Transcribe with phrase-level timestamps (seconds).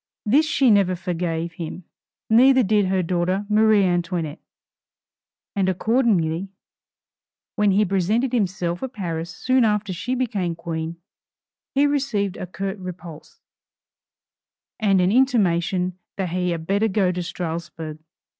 [0.25, 1.83] This she never forgave him,
[2.27, 4.39] neither did her daughter Marie Antoinette;
[5.55, 6.49] and accordingly,
[7.55, 10.95] when he presented himself at Paris soon after she became Queen,
[11.75, 13.41] he received a curt repulse,
[14.79, 17.99] and an intimation that he had better go to Strasburg.